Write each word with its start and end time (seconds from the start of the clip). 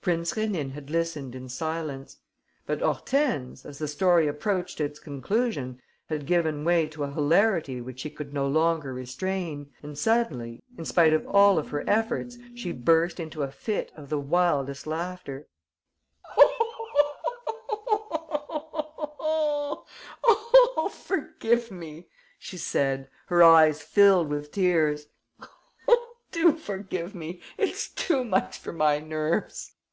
Prince 0.00 0.32
Rénine 0.32 0.70
had 0.72 0.88
listened 0.88 1.34
in 1.34 1.50
silence. 1.50 2.16
But 2.64 2.80
Hortense, 2.80 3.66
as 3.66 3.76
the 3.76 3.86
story 3.86 4.26
approached 4.26 4.80
its 4.80 4.98
conclusion, 4.98 5.82
had 6.08 6.24
given 6.24 6.64
way 6.64 6.86
to 6.88 7.04
a 7.04 7.10
hilarity 7.12 7.82
which 7.82 8.00
she 8.00 8.08
could 8.08 8.32
no 8.32 8.46
longer 8.48 8.94
restrain 8.94 9.68
and 9.82 9.98
suddenly, 9.98 10.62
in 10.78 10.86
spite 10.86 11.12
of 11.12 11.26
all 11.26 11.60
her 11.60 11.84
efforts, 11.86 12.38
she 12.54 12.72
burst 12.72 13.20
into 13.20 13.42
a 13.42 13.50
fit 13.50 13.92
of 13.96 14.08
the 14.08 14.18
wildest 14.18 14.86
laughter: 14.86 15.46
"Forgive 20.90 21.70
me," 21.70 22.08
she 22.38 22.56
said, 22.56 23.10
her 23.26 23.42
eyes 23.42 23.82
filled 23.82 24.30
with 24.30 24.52
tears, 24.52 25.08
"do 26.32 26.54
forgive 26.56 27.14
me; 27.14 27.42
it's 27.58 27.90
too 27.90 28.24
much 28.24 28.56
for 28.58 28.72
my 28.72 28.98
nerves...." 29.00 29.74